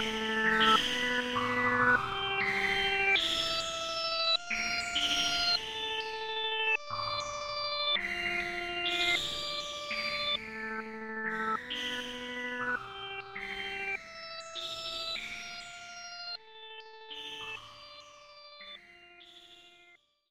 [0.00, 0.31] Yeah.